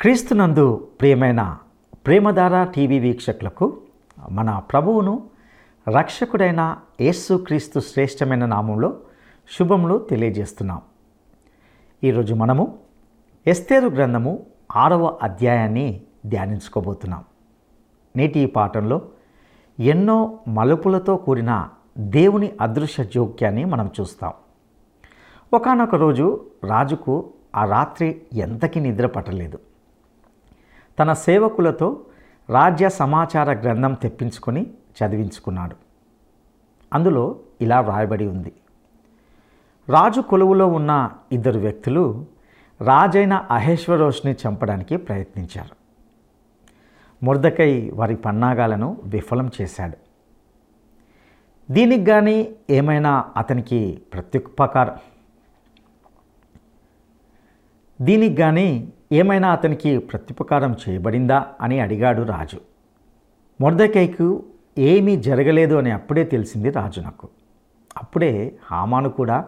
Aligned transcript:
క్రీస్తునందు 0.00 0.88
ప్రియమైన 1.00 1.56
ప్రేమధార 2.06 2.64
టీవీ 2.64 2.98
వీక్షకులకు 2.98 3.80
మన 4.30 4.58
ప్రభువును 4.58 5.30
రక్షకుడైన 5.88 6.76
యేసు 7.00 7.34
క్రీస్తు 7.34 7.80
శ్రేష్టమైన 7.80 8.46
నామంలో 8.46 8.96
శుభములు 9.58 9.98
తెలియజేస్తున్నాం. 9.98 10.80
ఈరోజు 12.04 12.34
మనము 12.34 12.78
ఎస్తేరు 13.46 13.88
గ్రంథము 13.88 14.46
ఆరవ 14.76 15.18
అధ్యాయాన్ని 15.22 16.00
ధ్యానించుకోబోతున్నాం. 16.26 17.24
నేటి 18.16 18.46
పాఠంలో 18.46 19.02
ఎన్నో 19.80 20.38
మలుపులతో 20.48 21.16
కూడిన 21.16 21.68
దేవుని 21.98 22.52
అదృశ్య 22.60 23.04
జోక్యాన్ని 23.04 23.64
మనం 23.64 23.90
చూస్తాం. 24.00 24.32
ఒకానొక 25.52 25.94
రోజు 25.94 26.44
రాజుకు 26.64 27.32
ఆ 27.56 27.64
రాత్రి 27.64 28.22
ఎంతకి 28.32 28.80
నిద్ర 28.80 29.06
పట్టలేదు. 29.06 29.58
తన 30.98 31.12
సేవకులతో 31.12 32.00
రాజ్య 32.50 32.88
సమాచార 32.88 33.52
గ్రంథం 33.52 33.94
తెప్పించుకొని 33.94 34.66
చదివించుకున్నాడు. 35.00 35.76
అందులో 36.92 37.38
ఇలా 37.60 37.80
వ్రాయబడి 37.80 38.26
ఉంది. 38.26 38.52
రాజు 39.88 40.20
కొలువులో 40.20 40.66
ఉన్న 40.66 41.10
ఇద్దరు 41.32 41.58
వ్యక్తులు 41.58 42.26
రాజైన 42.80 43.32
అహేశ్వరోష్ని 43.32 44.32
చంపడానికి 44.32 44.96
ప్రయత్నించారు. 44.96 45.80
మురదకై 47.24 47.90
వారి 47.90 48.16
పన్నాగాలను 48.16 49.00
విఫలం 49.04 49.50
చేశాడు. 49.60 49.96
దీనికి 51.72 52.04
కానీ 52.04 52.56
ఏమైనా 52.70 53.24
అతనికి 53.36 54.02
ప్రత్యుపకారం? 54.12 54.94
దీనికి 58.02 58.36
కానీ 58.36 58.92
ఏమైనా 59.12 59.52
అతనికి 59.52 59.98
ప్రత్యుపకారం 59.98 60.76
చేయబడిందా 60.88 61.46
అని 61.60 61.80
అడిగాడు 61.80 62.22
రాజు. 62.22 62.60
మొర్దకైకు 63.60 64.44
ఏమీ 64.78 65.16
జరగలేదు 65.16 65.74
అని 65.74 65.90
అప్పుడే 65.90 66.24
తెలిసింది 66.24 66.70
రాజు 66.70 67.00
నాకు. 67.00 67.28
అప్పుడే 67.96 68.56
హామాను 68.64 69.08
కూడా 69.08 69.44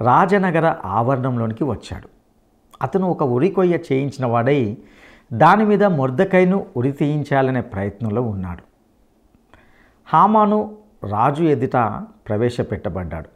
రాజనగర 0.00 0.76
ఆవరణంలోనికి 0.84 1.64
వచ్చాడు. 1.64 2.08
అతను 2.82 3.06
ఒక 3.06 3.22
ఉరికొయ్య 3.22 3.78
చేయించిన 3.92 4.26
వాడై 4.26 4.78
దాని 5.32 5.64
మీద 5.64 5.84
మొర్దకైను 5.84 6.66
ఉరి 6.76 6.92
తీయించాలనే 6.92 7.60
ప్రయత్నంలో 7.60 8.22
ఉన్నాడు. 8.22 8.62
హామాను 10.06 10.76
రాజు 11.10 11.44
ఎదుట 11.44 12.02
ప్రవేశపెట్టబడ్డాడు. 12.28 13.28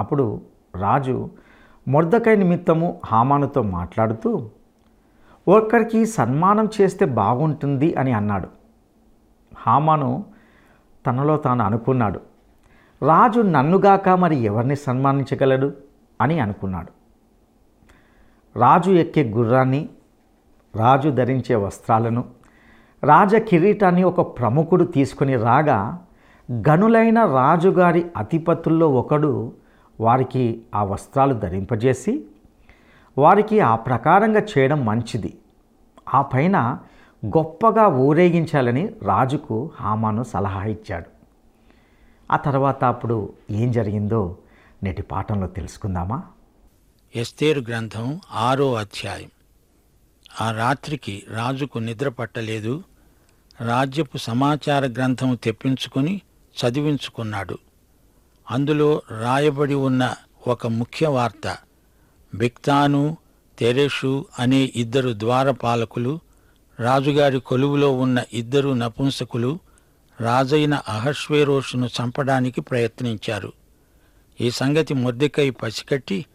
అప్పుడు 0.00 0.40
రాజు 0.76 1.30
మొర్దకై 1.88 2.36
నిమిత్తము 2.36 3.00
హామానుతో 3.06 3.62
మాట్లాడుతూ 3.62 4.48
ఒకరికి 5.48 6.06
సన్మానం 6.06 6.68
చేస్తే 6.80 7.04
బాగుంటుంది 7.04 7.94
అని 7.94 8.12
అన్నాడు. 8.12 8.48
హామాను 9.56 10.24
తనలో 11.06 11.36
తాను 11.36 11.64
అనుకున్నాడు. 11.64 12.20
రాజు 13.02 13.40
నన్నుగాక 13.40 14.08
మరి 14.08 14.36
ఎవరిని 14.36 14.76
సన్మానించగలడు? 14.76 15.72
అని 16.20 16.40
అనుకున్నాడు. 16.40 16.92
రాజు 18.58 18.90
ఎక్కే 18.90 19.24
గుర్రాన్ని 19.24 19.88
రాజు 20.76 21.08
ధరించే 21.08 21.54
వస్త్రాలను 21.54 22.24
రాజ 23.04 23.36
కిరీటాన్ని 23.36 24.04
ఒక 24.04 24.38
ప్రముఖుడు 24.38 24.84
తీసుకొని 24.84 25.36
రాగా 25.36 25.98
గనులైన 26.52 27.24
రాజుగారి 27.24 28.06
అతిపతుల్లో 28.16 28.92
ఒకడు 28.92 29.52
వారికి 30.00 30.62
ఆ 30.74 30.84
వస్త్రాలు 30.84 31.34
ధరింపజేసి 31.34 32.24
వారికి 33.18 33.60
ఆ 33.60 33.76
ప్రకారంగా 33.76 34.42
చేయడం 34.58 34.84
మంచిది. 34.84 35.38
ఆ 36.14 36.22
పైన 36.22 36.78
గొప్పగా 37.26 37.86
ఊరేగించాలని 37.86 38.94
రాజుకు 39.02 39.70
హామాను 39.80 40.22
సలహా 40.22 40.64
ఇచ్చాడు. 40.64 41.06
ఆ 42.32 42.36
తర్వాత 42.36 42.84
అప్పుడు 42.84 43.32
ఏం 43.50 43.72
జరిగిందో 43.72 44.36
నేటి 44.82 45.02
పాఠంలో 45.02 45.46
తెలుసుకుందామా? 45.46 46.22
ఎస్తేరు 47.16 47.60
గ్రంథం 47.60 48.20
ఆరో 48.32 48.74
అధ్యాయం. 48.74 49.30
ఆ 50.40 50.50
రాత్రికి 50.50 51.22
రాజుకు 51.30 51.78
నిద్ర 51.78 52.08
పట్టలేదు. 52.08 52.82
రాజ్యపు 53.60 54.18
సమాచార 54.18 54.86
గ్రంథం 54.86 55.38
తెప్పించుకొని 55.42 56.20
చదివించుకున్నాడు. 56.54 57.58
అందులో 58.50 59.02
రాయబడి 59.20 59.74
ఉన్న 59.74 60.14
ఒక 60.46 60.66
ముఖ్య 60.66 61.06
వార్త 61.06 61.56
బిక్తాను 62.34 63.16
తెరేషు 63.58 64.26
అనే 64.38 64.72
ఇద్దరు 64.76 65.14
ద్వారపాలకులు 65.16 66.20
రాజుగారి 66.80 67.40
కొలువులో 67.40 67.92
ఉన్న 67.92 68.22
ఇద్దరు 68.32 68.70
నపుంసకులు 68.70 69.58
రాజైన 70.20 70.74
అహశ్వేరోషును 70.74 71.86
చంపడానికి 71.86 72.60
ప్రయత్నించారు. 72.60 73.52
ఈ 74.40 74.50
సంగతి 74.50 74.94
మొద్దెకై 74.94 75.50
పసికట్టి 75.50 76.26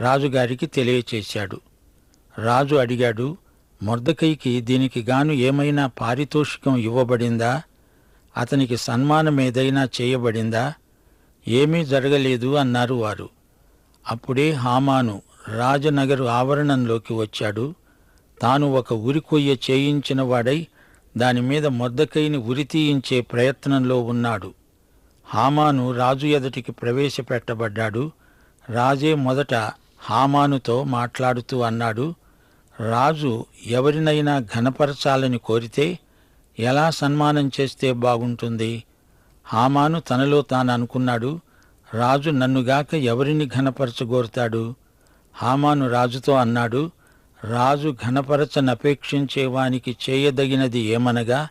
రాజుగారికి 0.00 0.66
తెలియచేశాడు. 0.66 1.60
రాజు 2.38 2.74
అడిగాడు 2.76 3.36
మొర్దకైకి 3.82 4.60
దీనికి 4.60 5.02
గాను 5.02 5.32
ఏమైనా 5.32 5.86
పారితోషికం 5.86 6.76
ఇవ్వబడిందా? 6.76 7.62
అతనికి 8.36 8.76
సన్మానం 8.76 9.40
ఏదైనా 9.40 9.88
చేయబడిందా? 10.00 10.74
ఏమీ 11.48 11.84
జరగలేదు 11.84 12.54
అన్నారు 12.54 12.94
వారు. 12.94 13.28
అప్పుడే 14.08 14.50
హామాను 14.50 15.22
రాజనగరు 15.56 16.24
ఆవరణంలోకి 16.24 17.14
వచ్చాడు. 17.14 17.74
తాను 18.42 18.72
ఒక 18.72 18.92
ఉరికొయ్య 18.92 19.56
చేయించిన 19.70 20.22
వాడై 20.22 20.66
దానిమీద 21.16 21.66
మొద్దకైని 21.66 22.36
ఉరి 22.36 22.64
తీయించే 22.64 23.20
ప్రయత్నంలో 23.20 24.02
ఉన్నాడు. 24.02 24.54
హామాను 25.24 25.92
రాజు 25.92 26.26
ఎదుటికి 26.26 26.72
ప్రవేశపెట్టబడ్డాడు. 26.72 28.10
రాజే 28.70 29.14
మొదట 29.14 29.54
హామానుతో 29.98 30.84
మాట్లాడుతూ 30.84 31.60
అన్నాడు 31.60 32.14
రాజు 32.90 33.46
ఎవరినైనా 33.66 34.38
ఘనపరచాలని 34.38 35.38
కోరితే 35.38 35.98
ఎలా 36.58 36.90
సన్మానం 36.90 37.50
చేస్తే 37.60 37.92
బాగుంటుంది? 37.92 38.84
హామాను 39.48 40.00
తనలో 40.00 40.42
తాను 40.42 40.72
అనుకున్నాడు 40.72 41.40
రాజు 41.94 42.30
నన్నుగాక 42.30 42.94
ఎవరిని 42.94 43.46
ఘనపరచగోరుతాడు? 43.46 44.74
హామాను 45.34 45.88
రాజుతో 45.88 46.34
అన్నాడు 46.34 46.90
రాజు 47.44 47.96
ఘనపరచనపేక్షించేవానికి 48.04 49.96
చేయదగినది 50.04 50.78
ఏమనగా 50.78 51.48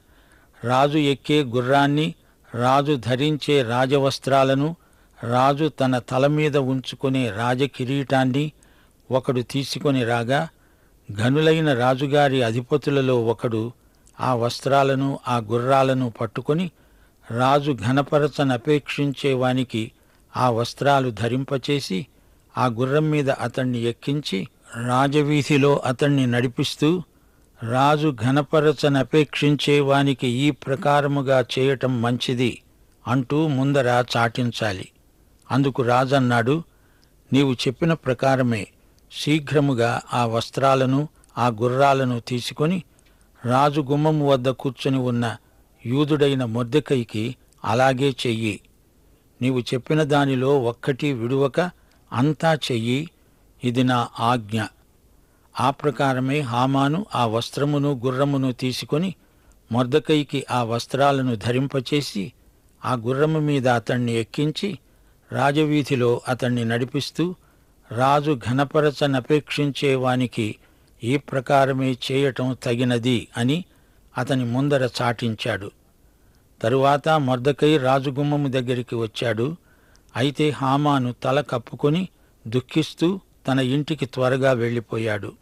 రాజు 0.63 0.97
ఎక్కే 0.97 1.43
గుర్రాన్ని 1.43 2.07
రాజు 2.55 2.95
ధరించే 2.95 3.63
రాజవస్త్రాలను 3.63 4.75
రాజు 5.23 5.69
తన 5.79 5.97
తల 6.09 6.27
మీద 6.27 6.57
ఉంచుకునే 6.57 7.29
రాజకిరీటాన్ని 7.29 8.45
ఒకడు 9.11 9.41
తీసుకొని 9.41 10.03
రాగా 10.03 10.41
ఘనులైన 11.09 11.73
రాజుగారి 11.73 12.43
అధిపతులలో 12.43 13.23
ఒకడు 13.23 13.71
ఆ 14.19 14.33
వస్త్రాలను 14.33 15.19
ఆ 15.27 15.37
గుర్రాలను 15.37 16.09
పట్టుకొని 16.09 16.71
రాజు 17.31 17.77
ఘనపరచనపేక్షించేవానికి 17.89 19.91
ఆ 20.37 20.49
వస్త్రాలు 20.49 21.09
ధరింపచేసి 21.09 22.07
ఆ 22.57 22.65
గుర్రం 22.65 23.09
మీద 23.09 23.29
అతన్ని 23.29 23.83
ఎక్కించి 23.83 24.47
రాజవీధిలో 24.87 25.81
అతన్ని 25.85 26.27
నడిపిస్తూ 26.27 27.03
రాజు 27.71 28.15
ఘనపరచనపేక్షించేవానికి 28.23 30.27
ఈ 30.27 30.51
ప్రకారముగా 30.51 31.45
చేయటం 31.59 32.01
మంచిది 32.01 32.61
అంటూ 33.07 33.47
ముందర 33.47 34.05
చాటించాలి. 34.17 34.89
అందుకు 35.51 35.83
రాజన్నాడు 35.83 36.63
నీవు 37.33 37.53
చెప్పిన 37.53 37.93
ప్రకారమే 37.93 38.67
శీఘ్రముగా 39.11 40.01
ఆ 40.13 40.25
వస్త్రాలను 40.25 41.07
ఆ 41.37 41.47
గుర్రాలను 41.47 42.19
తీసుకొని 42.19 42.83
రాజు 43.45 43.81
గుమ్మము 43.81 44.29
వద్ద 44.29 44.49
కూర్చొని 44.49 44.97
ఉన్న 44.97 45.37
యూదుడైన 45.87 46.45
మొద్దెకైకి 46.45 47.35
అలాగే 47.65 48.09
చెయ్యి. 48.09 48.59
నీవు 49.41 49.59
చెప్పిన 49.59 50.03
దానిలో 50.03 50.61
ఒక్కటి 50.61 51.13
విడువక 51.13 51.71
అంతా 52.13 52.53
చెయ్యి. 52.53 53.09
ఇది 53.63 53.83
నా 53.83 54.07
ఆజ్ఞ. 54.19 54.63
ఆ 55.59 55.69
ప్రకారమే 55.69 56.39
హామాను 56.39 57.05
ఆ 57.15 57.25
వస్త్రమును 57.25 58.01
గుర్రమును 58.05 58.53
తీసుకొని 58.53 59.15
మొర్దకైకి 59.71 60.45
ఆ 60.51 60.63
వస్త్రాలను 60.63 61.35
ధరింపచేసి 61.35 62.31
ఆ 62.85 62.93
గుర్రము 62.93 63.39
మీద 63.39 63.67
అతన్ని 63.67 64.13
ఎక్కించి 64.13 64.79
రాజవీధిలో 65.31 66.21
అతణ్ణి 66.27 66.65
నడిపిస్తూ 66.65 67.35
రాజు 67.91 68.39
ఘనపరచనపేక్షించేవానికి 68.49 70.55
ఈ 71.03 71.17
ప్రకారమే 71.17 71.97
చేయటం 72.11 72.57
తగినది 72.63 73.27
అని 73.37 73.65
అతని 74.17 74.45
ముందర 74.45 74.89
చాటించాడు. 75.01 75.71
తరువాత 76.61 77.09
మొర్దకై 77.09 77.77
రాజుగుమ్మము 77.77 78.47
దగ్గరికి 78.47 78.95
వచ్చాడు. 78.95 79.55
అయితే 80.15 80.49
హామాను 80.49 81.15
తల 81.23 81.41
కప్పుకొని 81.41 82.09
దుఃఖిస్తూ 82.47 83.19
తన 83.47 83.59
ఇంటికి 83.59 84.05
త్వరగా 84.05 84.51
వెళ్ళిపోయాడు. 84.51 85.33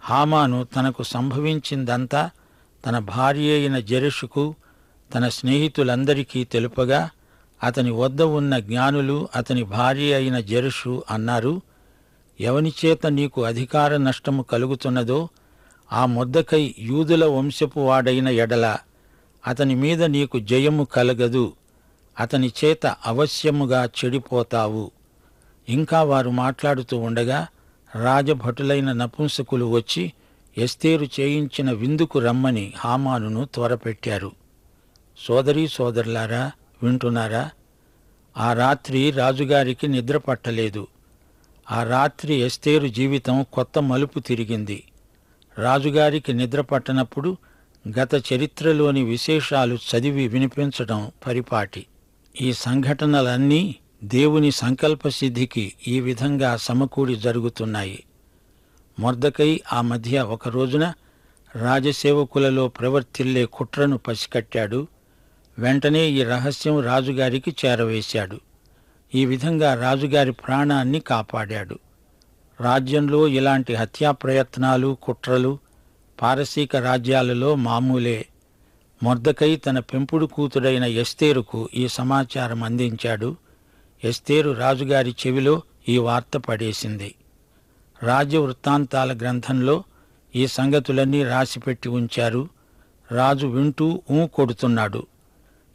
హామాను 0.00 0.64
తనకు 0.64 1.02
సంభవించిందంతా 1.02 2.30
తన 2.86 2.98
భార్య 2.98 3.52
అయిన 3.52 3.78
జెరుషుకు 3.78 4.54
తన 5.14 5.28
స్నేహితులందరికీ 5.28 6.44
తెలుపగా 6.44 7.10
అతని 7.62 7.90
వద్ద 7.90 8.22
ఉన్న 8.22 8.58
జ్ఞానులు 8.58 9.28
అతని 9.36 9.62
భార్య 9.62 10.14
అయిన 10.14 10.38
జెరుషు 10.38 11.02
అన్నారు 11.10 11.60
ఎవనిచేత 12.40 13.06
నీకు 13.06 13.44
అధికార 13.44 13.96
నష్టము 13.96 14.42
కలుగుతున్నదో 14.42 15.28
ఆ 15.92 16.06
ముద్దకై 16.06 16.74
యూదుల 16.78 17.24
వంశపు 17.24 17.80
వాడైన 17.80 18.28
ఎడల 18.28 18.78
అతని 19.46 19.74
మీద 19.74 20.02
నీకు 20.02 20.38
జయము 20.38 20.84
కలగదు 20.84 21.52
అతని 22.20 22.52
చేత 22.64 22.86
అవశ్యముగా 22.86 23.84
చెడిపోతావు. 23.84 24.90
ఇంకా 25.68 26.02
వారు 26.02 26.30
మాట్లాడుతూ 26.30 26.98
ఉండగా 26.98 27.46
రాజభటులైన 28.02 28.92
నపుంసకులు 28.92 29.64
వచ్చి 29.64 30.12
ఎస్తేరు 30.58 31.04
చేయించిన 31.20 31.72
విందుకు 31.72 32.18
రమ్మని 32.18 32.72
హామానును 32.76 33.44
త్వరపెట్టారు. 33.44 34.32
సోదరీ 35.18 35.68
సోదరులారా 35.68 36.52
వింటున్నారా? 36.82 37.50
ఆ 38.36 38.52
రాత్రి 38.52 39.10
రాజుగారికి 39.10 39.88
నిద్ర 39.88 40.16
పట్టలేదు. 40.16 40.86
ఆ 41.70 41.82
రాత్రి 41.82 42.34
ఎస్తేరు 42.34 42.88
జీవితం 42.88 43.46
కొత్త 43.52 43.78
మలుపు 43.78 44.18
తిరిగింది. 44.18 44.82
రాజుగారికి 45.58 46.32
నిద్ర 46.32 46.60
పట్టనప్పుడు 46.60 47.36
గత 47.88 48.14
చరిత్రలోని 48.32 49.02
విశేషాలు 49.02 49.74
చదివి 49.74 50.28
వినిపించడం 50.28 51.10
పరిపాటి. 51.26 51.86
ఈ 52.40 52.52
సంఘటనలన్నీ 52.52 53.74
దేవుని 54.04 54.50
సంకల్పసిద్ధికి 54.50 55.72
ఈ 55.88 56.00
విధంగా 56.00 56.56
సమకూడి 56.56 57.16
జరుగుతున్నాయి. 57.16 58.04
మొర్దకై 58.98 59.60
ఆ 59.72 59.80
మధ్య 59.80 60.20
ఒక 60.20 60.48
రోజున 60.48 60.92
రాజసేవకులలో 61.56 62.68
ప్రవర్తిల్లే 62.68 63.44
కుట్రను 63.44 63.98
పసికట్టాడు. 63.98 64.86
వెంటనే 65.58 66.10
ఈ 66.10 66.22
రహస్యం 66.22 66.80
రాజుగారికి 66.80 67.56
చేరవేశాడు. 67.64 68.40
ఈ 69.14 69.26
విధంగా 69.26 69.74
రాజుగారి 69.74 70.32
ప్రాణాన్ని 70.32 71.00
కాపాడాడు. 71.00 71.78
రాజ్యంలో 72.60 73.28
ఇలాంటి 73.28 73.74
హత్యా 73.74 74.10
ప్రయత్నాలు 74.10 74.96
కుట్రలు 75.02 75.58
పారసీక 76.22 76.76
రాజ్యాలలో 76.76 77.54
మామూలే. 77.54 78.26
మొర్దకై 79.02 79.56
తన 79.56 79.78
పెంపుడు 79.78 80.26
కూతుడైన 80.26 80.84
ఎస్తేరుకు 80.84 81.68
ఈ 81.74 81.88
సమాచారం 81.88 82.62
అందించాడు. 82.62 83.36
ఎస్తేరు 84.04 84.50
రాజుగారి 84.50 85.14
చెవిలో 85.26 85.62
ఈ 85.88 85.98
వార్త 85.98 86.36
పడేసింది. 86.36 87.14
రాజ్య 88.02 88.38
వృత్తాంతాల 88.38 89.16
గ్రంథంలో 89.16 89.82
ఈ 90.36 90.46
సంగతులన్నీ 90.46 91.24
రాసిపెట్టి 91.24 91.88
ఉంచారు. 91.88 92.48
రాజు 93.12 93.46
వింటూ 93.46 94.02
ఊ 94.10 94.26
కొడుతున్నాడు. 94.26 95.06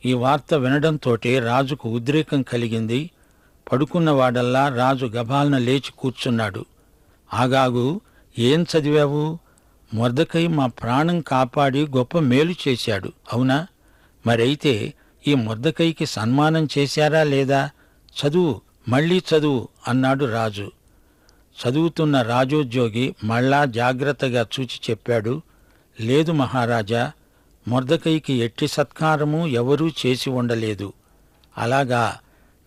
ఈ 0.05 0.13
వార్త 0.13 0.53
వినడంతోటే 0.53 1.39
రాజుకు 1.39 1.89
ఉద్రేకం 1.89 2.41
కలిగింది. 2.41 3.11
పడుకున్నవాడల్లా 3.71 4.69
రాజు 4.69 5.05
గభాలన 5.05 5.57
లేచి 5.57 5.91
కూర్చున్నాడు. 5.97 6.65
ఆగాగు 7.35 8.01
ఏం 8.39 8.65
చదివావు? 8.77 9.39
మొర్దకై 9.93 10.47
మా 10.47 10.67
ప్రాణం 10.67 11.21
కాపాడి 11.21 11.87
గొప్ప 11.87 12.19
మేలు 12.19 12.55
చేశాడు. 12.67 13.11
అవునా? 13.33 13.67
మరైతే 14.27 14.93
ఈ 15.27 15.33
మొర్దకైకి 15.35 16.05
సన్మానం 16.05 16.67
చేశారా 16.77 17.23
లేదా? 17.23 17.69
చదువు 18.21 18.61
మళ్ళీ 18.87 19.17
చదువు 19.17 19.67
అన్నాడు 19.87 20.25
రాజు. 20.25 20.71
చదువుతున్న 21.59 22.21
రాజోద్యోగి 22.21 23.15
మళ్ళా 23.23 23.65
జాగ్రత్తగా 23.65 24.41
చూచి 24.41 24.79
చెప్పాడు. 24.89 25.41
లేదు 25.99 26.31
మహారాజా 26.31 27.11
మొర్దకైకి 27.67 28.33
ఎట్టి 28.33 28.67
సత్కారము 28.67 29.47
ఎవరూ 29.47 29.89
చేసి 29.89 30.29
ఉండలేదు. 30.29 30.93
అలాగా 31.57 32.19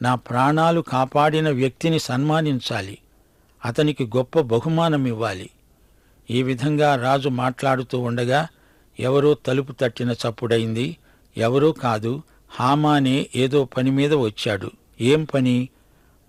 నా 0.02 0.14
ప్రాణాలు 0.14 0.80
కాపాడిన 0.80 1.50
వ్యక్తిని 1.50 1.98
సన్మానించాలి. 1.98 2.98
అతనికి 3.64 4.05
గొప్ప 4.16 4.40
బహుమానం 4.40 5.06
ఇవ్వాలి 5.06 5.50
ఈ 6.31 6.43
విధంగా 6.43 6.96
రాజు 6.96 7.28
మాట్లాడుతూ 7.28 7.99
ఉండగా 7.99 8.49
ఎవరో 9.00 9.34
తలుపు 9.34 9.72
తట్టిన 9.72 10.12
చప్పుడైంది 10.12 10.96
ఎవరో 11.37 11.72
కాదు 11.72 12.22
హామానే 12.50 13.26
ఏదో 13.34 13.64
పని 13.64 13.90
మీద 13.90 14.14
వచ్చాడు. 14.14 14.70
ఏం 15.00 15.25
పని? 15.25 15.69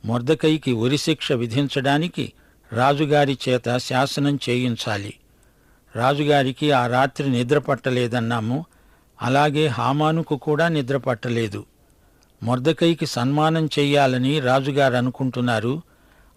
మొర్దకైకి 0.05 0.71
ఉరిశిక్ష 0.71 1.31
విధించడానికి 1.31 2.33
రాజుగారి 2.73 3.37
చేత 3.49 3.77
శాసనం 3.77 4.39
చేయించాలి. 4.49 5.13
రాజుగారికి 5.95 6.71
ఆ 6.71 6.87
రాత్రి 6.87 7.29
నిద్ర 7.29 7.57
పట్టలేదన్నాము 7.57 8.65
అలాగే 9.21 9.67
హామానుకు 9.67 10.35
కూడా 10.35 10.67
నిద్ర 10.67 10.97
పట్టలేదు 10.97 11.65
మొర్దకైకి 12.43 13.05
సన్మానం 13.05 13.65
చెయ్యాలని 13.65 14.39
రాజుగారు 14.39 14.95
అనుకుంటున్నారు 14.95 15.81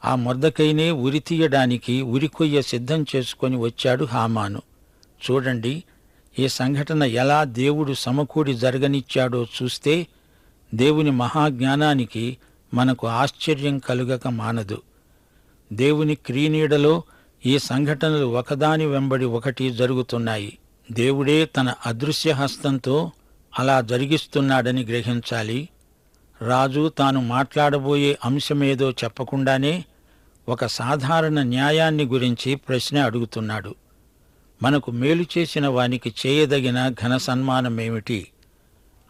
ఆ 0.04 0.14
మొర్దకైనే 0.14 0.90
ఉరి 0.90 1.18
తీయడానికి 1.18 2.02
ఉరికొయ్య 2.02 2.62
సిద్ధం 2.62 3.06
చేసుకొని 3.16 3.56
వచ్చాడు 3.56 4.04
హామాను. 4.04 4.62
చూడండి 5.30 5.84
ఈ 6.38 6.48
సంఘటన 6.48 7.02
ఎలా 7.02 7.44
దేవుడు 7.44 7.92
సమకూడి 7.92 8.54
జరగనిచ్చాడో 8.54 9.46
చూస్తే 9.62 10.06
దేవుని 10.74 11.10
మహాజ్ఞానానికి 11.10 12.36
మనకు 12.74 13.06
ఆశ్చర్యం 13.06 13.78
కలుగక 13.78 14.28
మానదు. 14.28 14.82
దేవుని 15.72 16.14
క్రీనీడలో 16.14 17.02
ఈ 17.46 17.58
సంఘటనలు 17.58 18.24
ఒకదాని 18.24 18.86
వెంబడి 18.86 19.24
ఒకటి 19.24 19.70
జరుగుతున్నాయి. 19.70 20.58
దేవుడే 20.92 21.44
తన 21.44 21.74
అదృశ్య 21.86 22.30
హస్తంతో 22.30 23.12
అలా 23.58 23.80
జరిగిస్తున్నాడని 23.80 24.84
గ్రహించాలి. 24.84 25.68
రాజు 26.48 26.88
తాను 26.88 27.22
మాట్లాడబోయే 27.22 28.18
అంశమేదో 28.24 28.90
చెప్పకుండానే 28.90 29.84
ఒక 30.48 30.66
సాధారణ 30.66 31.42
న్యాయాన్ని 31.42 32.04
గురించి 32.04 32.54
ప్రశ్న 32.54 32.98
అడుగుతున్నాడు. 32.98 33.74
మనకు 34.62 34.90
మేలు 34.90 35.24
చేసిన 35.38 35.68
వానికి 35.68 36.14
చేయదగిన 36.26 36.88
ఘన 36.88 37.16
సన్మానమేమిటి 37.16 38.28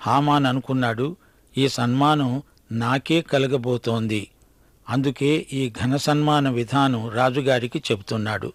హామాన్ 0.00 0.46
అనుకున్నాడు 0.46 1.16
ఈ 1.58 1.68
సన్మానం 1.68 2.42
నాకే 2.72 3.22
కలగబోతోంది. 3.22 4.28
అందుకే 4.88 5.46
ఈ 5.52 5.72
ఘన 5.82 5.96
సన్మాన 5.96 6.48
విధానం 6.48 7.08
రాజుగారికి 7.08 7.82
చెబుతున్నాడు. 7.90 8.52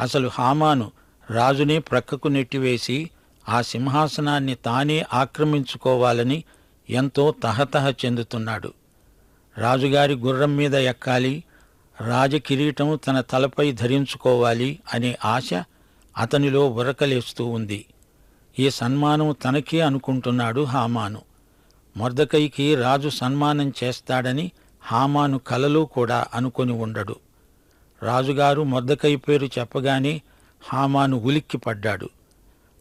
అసలు 0.00 0.28
హామాను 0.28 0.92
రాజునే 1.30 1.78
ప్రక్కకు 1.78 2.28
నెట్టివేసి 2.28 3.10
ఆ 3.48 3.62
సింహాసనాన్ని 3.62 4.54
తానే 4.54 5.04
ఆక్రమించుకోవాలని 5.14 6.44
ఎంతో 6.90 7.34
తహతహ 7.42 7.90
చెందుతున్నాడు. 7.90 8.72
రాజుగారి 9.58 10.14
గుర్రం 10.14 10.56
మీద 10.56 10.74
ఎక్కాలి 10.74 11.44
రాజకిరీటం 12.06 12.98
తన 13.06 13.20
తలపై 13.20 13.72
ధరించుకోవాలి 13.72 14.78
అనే 14.94 15.18
ఆశ 15.24 15.50
అతనిలో 16.16 16.70
ఉరకలేస్తూ 16.70 17.46
ఉంది. 17.46 17.86
ఈ 18.58 18.70
సన్మానం 18.70 19.34
తనకే 19.44 19.80
అనుకుంటున్నాడు 19.80 20.60
హామాను. 20.60 21.22
మొర్దకైకి 21.96 22.74
రాజు 22.74 23.08
సన్మానం 23.08 23.72
చేస్తాడని 23.84 24.50
హామాను 24.82 25.38
కలలో 25.38 25.84
కూడా 25.84 26.26
అనుకొని 26.34 26.72
ఉండడు. 26.72 27.16
రాజుగారు 28.02 28.62
మొర్దకై 28.62 29.16
పేరు 29.16 29.46
చెప్పగానే 29.46 30.22
హామాను 30.62 31.16
ఉలిక్కిపడ్డాడు 31.16 32.10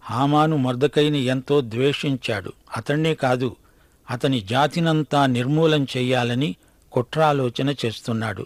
హామాను 0.04 0.58
మొర్దకైని 0.58 1.20
ఎంతో 1.20 1.62
ద్వేషించాడు. 1.62 2.54
అతన్నే 2.78 3.16
కాదు 3.16 3.56
అతని 4.10 4.42
జాతినంతా 4.42 5.26
నిర్మూలం 5.26 5.84
చెయ్యాలని 5.84 6.56
కుట్రాలోచన 6.92 7.76
చేస్తున్నాడు. 7.86 8.46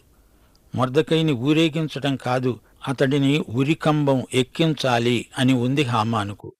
మొర్దకైని 0.76 1.32
ఊరేగించటం 1.32 2.16
కాదు 2.16 2.60
అతడిని 2.88 3.44
ఉరికంబం 3.50 4.24
ఎక్కించాలి 4.34 5.26
అని 5.38 5.54
ఉంది 5.54 5.84
హామానుకు. 5.84 6.54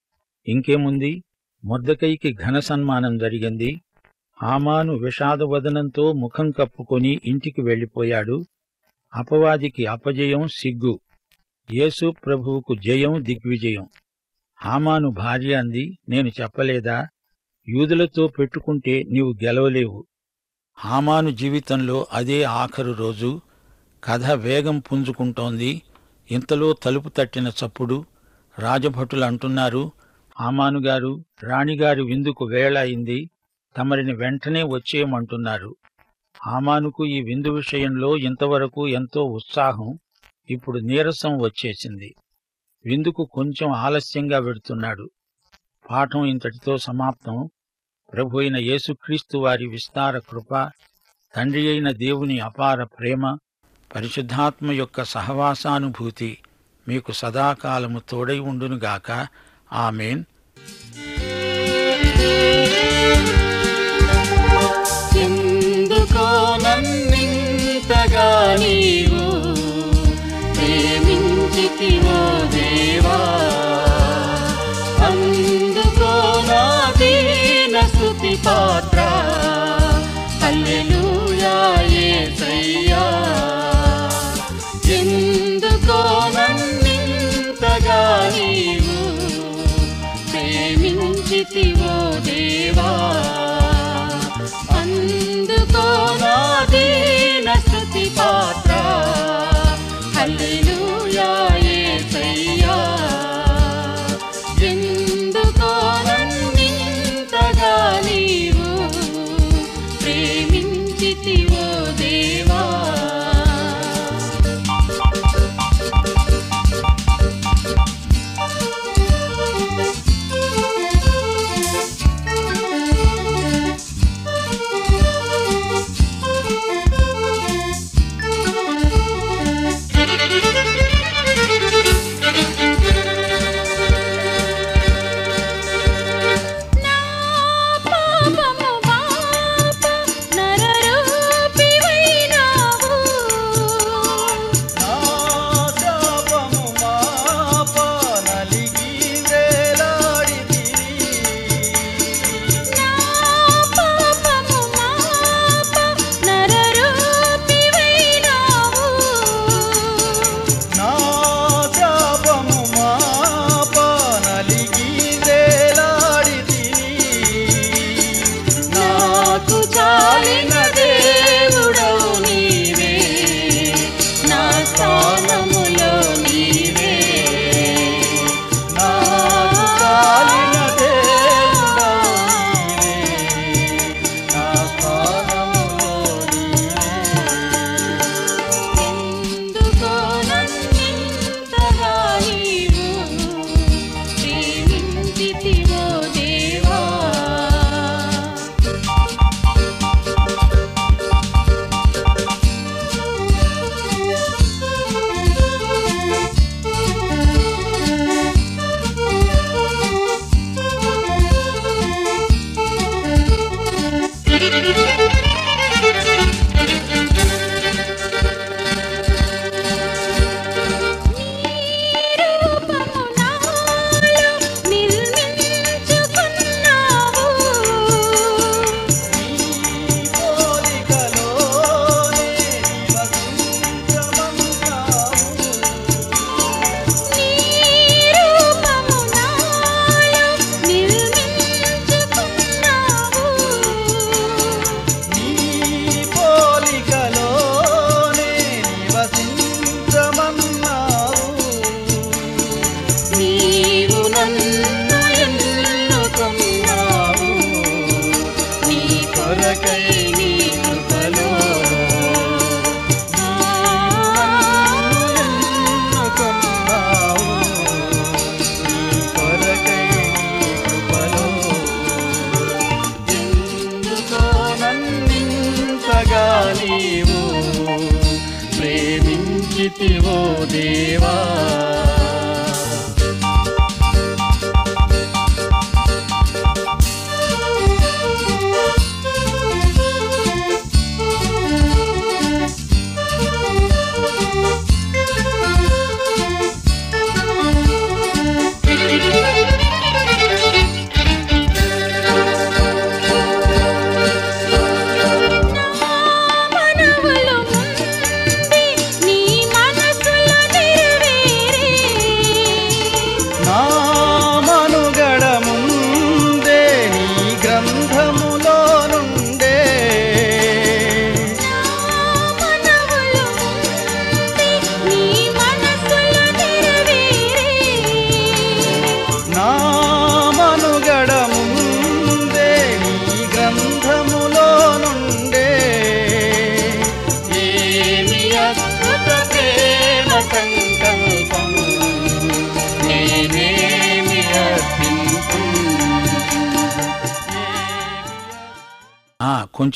ఇంకేముంది? 0.48 1.24
మొర్దకైకి 1.66 2.34
ఘన 2.34 2.60
సన్మానం 2.60 3.18
జరిగింది. 3.18 3.82
హామాను 4.42 4.94
విషాదవదనంతో 4.94 6.14
ముఖం 6.14 6.52
కప్పుకొని 6.52 7.22
ఇంటికి 7.26 7.62
వెళ్ళిపోయాడు. 7.62 8.46
అపవాదికి 9.16 9.86
అపజయం 9.86 10.48
సిగ్గు. 10.48 11.00
యేసు 11.74 12.14
ప్రభువుకు 12.26 12.76
జయం 12.76 13.24
దిగ్విజయం. 13.26 13.90
హామాను 14.56 15.10
భార్య 15.10 15.54
అంది 15.54 15.98
నేను 16.10 16.28
చెప్పలేదా? 16.28 17.08
యూదులతో 17.70 18.28
పెట్టుకుంటే 18.28 19.04
నీవు 19.04 19.34
గెలవలేవు. 19.44 20.06
హామాను 20.78 21.30
జీవితంలో 21.30 22.08
అదే 22.14 22.44
ఆఖరు 22.44 22.92
రోజు. 22.92 23.42
కథ 24.04 24.32
వేగం 24.32 24.80
పుంజుకుంటోంది. 24.80 25.82
ఇంతలో 26.32 26.74
తలుపు 26.74 27.10
తట్టిన 27.10 27.48
చప్పుడు 27.48 28.06
రాజభటులు 28.60 29.26
అంటున్నారు 29.26 29.92
ఆమానుగారు 30.42 31.24
రాణిగారు 31.44 32.04
విందుకు 32.04 32.46
వేళ 32.46 32.78
అయింది 32.78 33.30
తమరిని 33.78 34.14
వెంటనే 34.14 34.64
వచ్చేయమంటున్నారు. 34.64 35.76
ఆమానుకు 36.48 37.06
ఈ 37.06 37.22
విందు 37.22 37.48
విషయంలో 37.48 38.18
ఇంతవరకు 38.18 38.88
ఎంతో 38.88 39.24
ఉత్సాహం 39.24 40.00
ఇప్పుడు 40.50 40.80
నీరసం 40.80 41.42
వచ్చేసింది. 41.42 42.16
విందుకు 42.86 43.26
కొంచెం 43.32 43.72
ఆలస్యంగా 43.72 44.38
వెడుతున్నాడు. 44.38 45.10
పాఠం 45.92 46.26
ఇంతటితో 46.26 46.78
సమాప్తం. 46.78 47.50
ప్రభు 48.14 48.40
అయిన 48.40 48.58
యేసుక్రీస్తు 48.58 49.38
వారి 49.38 49.68
విస్తార 49.68 50.18
కృప 50.18 50.72
తండ్రి 51.36 51.68
అయిన 51.68 51.92
దేవుని 51.92 52.40
అపార 52.40 52.84
ప్రేమ 52.84 53.38
పరిశుద్ధాత్మ 53.96 54.72
యొక్క 54.72 55.04
సహవాసానుభూతి 55.04 56.38
మీకు 56.88 57.12
సదాకాలము 57.12 58.02
తోడై 58.10 58.40
ఉండునుగాక 58.40 59.28
ఆమెన్. 59.74 60.24
ప్రేమించితివో 70.58 72.46
దేవా? 72.52 73.20
అందుకో 75.08 76.34
పాత్ర. 78.46 79.00
అల్లెలూయా 80.46 81.82
ఏ 81.82 82.36
సయ్యా 82.36 82.93
నీవు 88.36 88.98
ప్రేమించితివో 90.32 91.94
దేవా. 92.20 92.92
అందుకో 94.80 95.86
నా 96.22 96.36
దేవా 96.72 96.86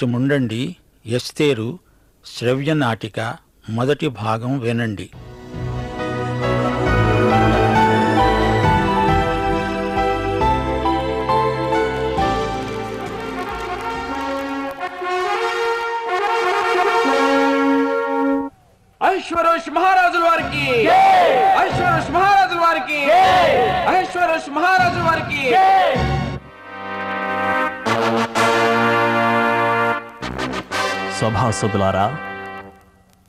ఉండండి. 0.06 0.76
ఎస్తేరు 1.06 1.80
శ్రవ్య 2.26 2.74
నాటిక 2.74 3.36
మొదటి 3.70 4.08
భాగం 4.08 4.60
వినండి. 4.60 5.10
ఐశ్వరోష్ 19.04 19.70
మహారాజుల 19.70 20.20
వారికి. 20.20 20.82
ఐశ్వరోష్ 21.66 22.12
మహారాజుల 22.12 22.60
వారికి. 22.60 23.04
ఐశ్వరోష్ 24.00 24.50
మహారాజుల 24.50 25.02
వారికి. 25.02 25.56
సభాసదులారా 31.22 32.18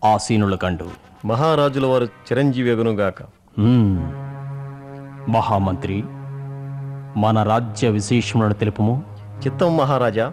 ఆసీనుల 0.05 0.55
కండు 0.55 0.87
మహారాజుల 1.27 1.87
వారు 1.87 2.05
చిరంజీవిగునుగాక 2.05 3.23
మ్మ్. 3.59 3.99
మహామంత్రి 5.33 6.05
మన 7.21 7.43
రాజ్య 7.43 7.89
విశేషములను 7.89 8.55
తెలుపుము. 8.55 9.03
చిత్తం 9.47 9.77
మహారాజా 9.77 10.33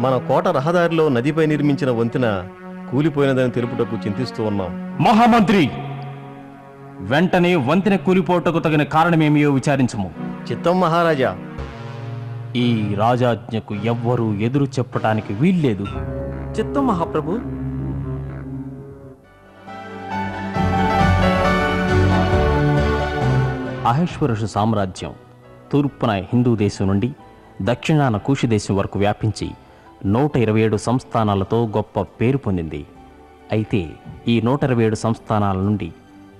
మన 0.00 0.16
కోట 0.16 0.48
రహదారిలో 0.48 1.08
నదిపై 1.08 1.46
నిర్మించిన 1.46 1.90
వంతెన 1.90 2.44
కూలిపోయినదని 2.92 3.50
తెలుపుటకు 3.50 3.96
చింతిస్తూ 3.96 4.44
ఉన్నాం. 4.44 4.98
మహామంత్రి 5.00 5.70
వెంటనే 7.00 7.56
వంతెన 7.56 7.96
కూలిపోటకు 7.96 8.58
తగిన 8.58 8.82
కారణమేమియో 8.82 9.50
విచారించుము. 9.50 10.10
చిత్తం 10.52 10.80
మహారాజా. 10.80 11.38
ఈ 12.56 12.94
రాజాజ్ఞకు 12.98 13.74
ఎవ్వరూ 13.74 14.34
ఎదురు 14.34 14.64
చెప్పటానికి 14.64 15.32
వీల్లేదు. 15.32 15.86
చిత్తం 16.56 16.86
మహాప్రభు. 16.86 17.32
అహేశ్వరుష 23.90 24.44
సామ్రాజ్యం 24.44 25.12
తూర్పున 25.72 26.10
హిందూ 26.30 26.56
దేశం 26.56 26.86
నుండి 26.86 27.10
దక్షిణాన 27.62 28.16
కూషి 28.16 28.46
దేశం 28.46 28.76
వరకు 28.76 28.98
వ్యాపించి 28.98 29.48
నూట 30.14 30.36
ఇరవై 30.36 30.60
ఏడు 30.60 30.76
సంస్థానాలతో 30.76 31.58
గొప్ప 31.76 32.00
పేరు 32.00 32.38
పొందింది. 32.38 32.86
అయితే 33.52 33.80
ఈ 34.28 34.40
నూట 34.40 34.64
ఇరవై 34.64 34.84
ఏడు 34.84 34.98
సంస్థానాల 35.04 35.58
నుండి 35.58 35.88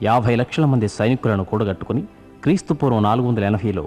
యాభై 0.03 0.35
లక్షల 0.37 0.65
మంది 0.65 0.89
సైనికులను 0.89 1.45
కూడగట్టుకుని 1.45 2.03
క్రీస్తుపూర్వం 2.43 3.03
నాలుగు 3.03 3.29
వందల 3.29 3.45
ఎనభైలో 3.45 3.85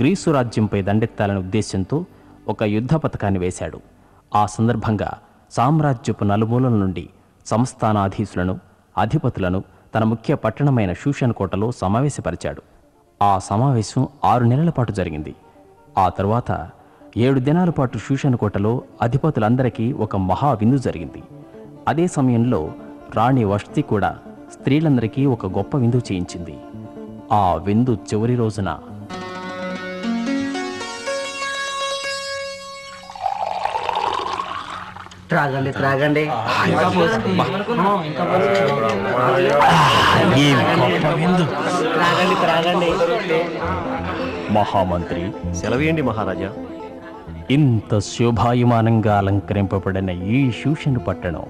గ్రీసు 0.00 0.30
రాజ్యంపై 0.30 0.82
దండెత్తాలనే 0.82 1.38
ఉద్దేశంతో 1.38 1.98
ఒక 2.48 2.62
యుద్ధ 2.76 2.94
పథకాన్ని 2.94 3.40
వేశాడు. 3.40 3.80
ఆ 4.34 4.46
సందర్భంగా 4.46 5.10
సామ్రాజ్యపు 5.50 6.24
నలుమూలల 6.24 6.72
నుండి 6.72 7.08
సంస్థానాధీశులను 7.46 8.60
అధిపతులను 8.98 9.64
తన 9.94 10.04
ముఖ్య 10.04 10.34
పట్టణమైన 10.34 10.92
షూషన్ 10.92 11.32
కోటలో 11.32 11.70
సమావేశపరిచాడు. 11.70 12.62
ఆ 13.22 13.38
సమావేశం 13.38 14.08
ఆరు 14.24 14.44
నెలల 14.44 14.70
పాటు 14.70 14.92
జరిగింది. 14.92 15.34
ఆ 15.98 16.08
తరువాత 16.08 16.70
ఏడు 17.16 17.40
దినాల 17.40 17.70
పాటు 17.70 17.98
షూషన్ 17.98 18.36
కోటలో 18.36 18.82
అధిపతులందరికీ 19.02 19.92
ఒక 19.92 20.16
మహా 20.16 20.52
విందు 20.52 20.78
జరిగింది. 20.78 21.22
అదే 21.88 22.06
సమయంలో 22.06 22.72
రాణి 23.16 23.44
వష్తి 23.44 23.82
కూడా 23.82 24.18
స్త్రీలందరికీ 24.52 25.26
ఒక 25.26 25.46
గొప్ప 25.46 25.76
విందు 25.76 25.96
చేయించింది. 25.96 26.58
ఆ 27.32 27.54
విందు 27.54 27.94
చివరి 27.94 28.34
రోజున 28.34 28.78
త్రాగండి 35.30 35.70
త్రాగండి. 35.78 36.22
త్రాగండి 41.94 42.36
త్రాగండి 42.42 42.90
మహామంత్రి 44.56 45.22
సెలవేయండి 45.60 46.02
మహారాజా. 46.08 46.50
ఇంత 47.56 47.92
శోభాయమానంగా 48.12 49.14
అలంకరింపబడిన 49.18 50.10
ఈ 50.36 50.40
శూషన్ 50.60 50.98
పట్టణం 51.08 51.46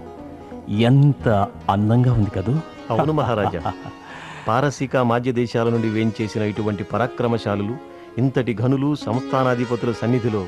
ఎంత 0.90 1.26
అందంగా 1.74 2.12
ఉంది 2.12 2.30
కదూ? 2.36 2.54
అవును 2.90 3.12
మహారాజా. 3.20 3.60
పారసీక 4.48 4.96
మాధ్య 5.10 5.30
దేశాల 5.32 5.66
నుండి 5.70 5.88
వేంచేసిన 5.96 6.42
ఇటువంటి 6.52 6.84
పరాక్రమశాలులు 6.92 7.74
ఇంతటి 8.18 8.52
ఘనులు 8.54 8.88
సంస్థానాధిపతుల 9.06 9.90
సన్నిధిలో 9.92 10.42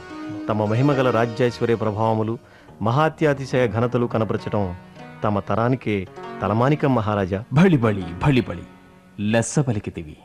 తమ 0.49 0.65
మహిమగల 0.71 1.09
రాజ్యైశ్వర్య 1.11 1.77
ప్రభావములు 1.83 2.35
మహాత్యాతిశయ 2.83 3.69
ఘనతలు 3.69 4.07
కనపరచటం 4.07 4.75
తమ 5.25 5.41
తరానికే 5.41 6.09
తలమానికం 6.43 6.95
మహారాజా. 6.95 7.45
బళి 7.53 7.77
బళి 7.77 8.05
బళి 8.27 8.41
బళి 8.41 8.65
లెస్స 9.21 9.59
పలికితివి. 9.59 10.17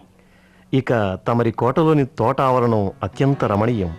ఇక 0.74 1.20
తమరి 1.28 1.52
కోటలోని 1.52 2.06
తోట 2.06 2.42
ఆవరణం 2.42 2.92
అత్యంత 3.04 3.46
రమణీయం. 3.46 3.92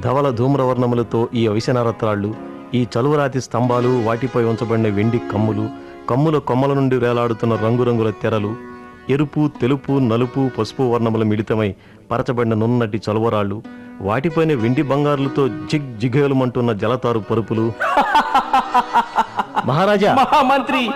ధవల 0.00 0.30
ధూమ్రవర్ణములతో 0.30 1.28
ఈ 1.34 1.46
అవిసనరత్రాళ్ళు 1.46 2.34
ఈ 2.74 2.86
చలువరాతి 2.94 3.40
స్తంభాలు 3.40 4.02
వాటిపై 4.06 4.44
ఉంచబడిన 4.44 4.88
వెండి 4.94 5.18
కమ్ములు 5.32 5.68
కమ్ముల 6.10 6.38
కొమ్మల 6.38 6.74
నుండి 6.74 6.96
వేలాడుతున్న 6.96 7.54
రంగురంగుల 7.56 8.10
తెరలు 8.10 8.56
ఎరుపు 9.10 9.50
తెలుపు 9.60 9.92
నలుపు 9.92 10.50
పసుపు 10.58 10.82
వర్ణముల 10.82 11.22
మిళితమై 11.22 11.74
పరచబడిన 12.10 12.54
నున్నటి 12.54 13.02
చలువరాళ్ళు 13.10 13.62
వాటిపైన 14.00 14.54
వెండి 14.54 14.82
బంగారులతో 14.82 15.48
జిగ్ 15.48 16.00
జిగేలుమంటున్న 16.00 16.72
జలతారు 16.72 17.18
పరుపులు. 17.18 17.72
మహారాజా! 19.66 20.14
మహామంత్రి! 20.14 20.92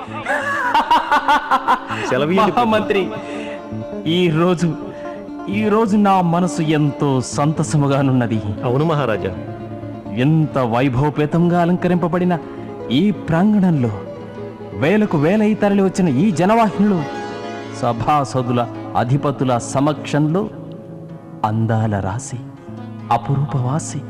ఈ 4.06 4.30
రోజు 4.30 4.74
ఈ 5.48 5.68
రోజు 5.68 5.96
నా 5.96 6.20
మనసు 6.20 6.62
ఎంతో 6.62 7.20
సంతసముగానున్నది. 7.20 8.40
అవును 8.64 8.84
మహారాజా. 8.84 9.34
ఎంత 10.14 10.58
వైభవపేతంగా 10.58 11.60
అలంకరింపబడిన 11.60 12.38
ఈ 12.90 13.10
ప్రాంగణంలో 13.10 13.90
వేలకు 14.72 15.18
వేలై 15.18 15.54
తరలి 15.54 15.82
వచ్చిన 15.82 16.08
ఈ 16.08 16.30
జనవాహినులు 16.30 17.25
సభాసదుల 17.80 18.68
అధిపతుల 18.96 19.58
సమక్షంలో 19.58 20.50
అందాల 21.44 22.00
రాశి 22.00 22.38
అపురూపవాసి 23.12 24.00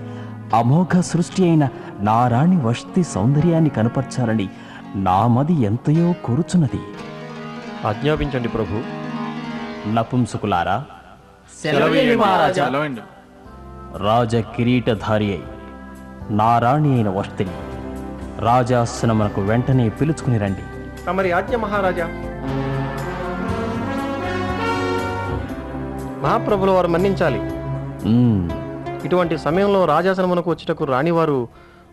అమోఘ 0.55 1.01
సృష్టి 1.01 1.45
అయిన 1.45 1.69
నారాణి 2.01 2.57
వష్టి 2.61 3.03
సౌందర్యాన్ని 3.05 3.71
కనపరచాలని 3.71 4.49
నా 4.97 5.27
మది 5.27 5.53
ఎంతయో 5.53 6.15
కోరుచున్నది. 6.25 6.81
ఆజ్ఞాపించండి 7.87 8.49
ప్రభు. 8.49 8.79
నపుంసకులారా 9.95 10.85
రాజ 13.97 14.37
కిరీటధారి 14.37 15.27
అయి 15.27 15.43
నారాణి 16.31 16.95
అయిన 16.95 17.09
వష్టిని 17.09 17.51
రాజాసనమునకు 18.39 19.41
వెంటనే 19.41 19.89
పిలుచుకుని 19.89 20.39
రండి. 20.39 20.65
తమరి 21.07 21.33
ఆజ్ఞ 21.33 21.57
మహారాజా 21.57 22.07
మహాప్రభుల 26.23 26.71
వారు 26.71 26.89
మన్నించాలి. 26.89 27.41
ఇటువంటి 29.05 29.39
సమయంలో 29.39 29.85
రాజాసనమునకు 29.85 30.51
వచ్చుటకు 30.51 30.85
రాణివారు 30.85 31.49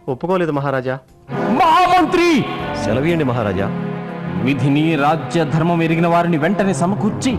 ఒప్పుకోలేదు 0.10 0.52
మహారాజా. 0.52 0.98
మహామంత్రి! 1.32 2.46
సెలవీయండి 2.84 3.24
మహారాజా. 3.24 3.68
విధిని 4.44 4.96
రాజ్య 4.96 5.46
ధర్మం 5.46 5.84
ఎరిగిన 5.84 6.08
వారిని 6.08 6.38
వెంటనే 6.38 6.74
సమకూర్చి 6.74 7.38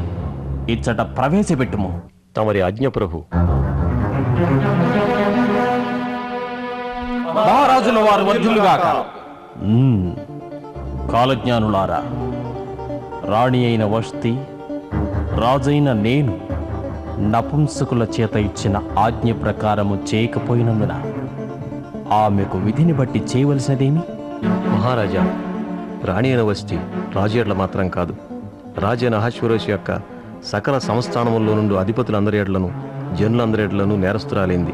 ఇచ్చట 0.69 1.01
ప్రవేశపెట్టుము. 1.17 2.03
తమరి 2.37 2.61
ఆజ్ఞ 2.61 2.89
ప్రభు. 2.89 3.19
మహారాజుల 7.35 7.99
వారు 7.99 8.25
వర్ధులుగాక 8.25 8.87
కాలజ్ఞానులారా 11.13 12.01
రాణి 13.25 13.65
అయిన 13.67 13.85
వష్తి 13.85 14.33
రాజైన 15.37 15.93
నేను 15.93 16.35
నపుంసకుల 17.21 18.07
చేత 18.21 18.37
ఇచ్చిన 18.37 18.83
ఆజ్ఞ 18.99 19.33
ప్రకారము 19.33 19.99
చేయకపోయినందున 20.15 21.03
ఆమెకు 22.13 22.59
విధిని 22.59 22.93
బట్టి 22.93 23.23
చేయవలసినదేమి? 23.37 24.01
మహారాజా 24.47 25.41
రాణి 26.05 26.29
అయిన 26.29 26.43
వస్తి 26.43 26.79
రాజు 27.15 27.39
ఎడ్ల 27.39 27.53
మాత్రం 27.53 27.89
కాదు. 27.89 28.15
రాజైన 28.79 29.15
అహశ్వరోష్ 29.15 29.71
యొక్క 29.71 30.01
సకల 30.45 30.79
సంస్థానముల్లో 30.79 31.55
నుండి 31.55 31.77
అధిపతులందరి 31.77 32.39
ఎడ్లను 32.39 32.73
జనులందరి 33.21 33.63
ఎడ్లను 33.63 33.97
నేరస్తురాలింది. 33.97 34.73